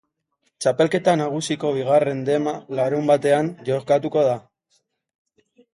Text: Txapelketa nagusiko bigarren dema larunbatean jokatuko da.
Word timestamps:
Txapelketa 0.63 1.13
nagusiko 1.19 1.73
bigarren 1.77 2.25
dema 2.31 2.55
larunbatean 2.81 3.55
jokatuko 3.73 4.29
da. 4.31 4.37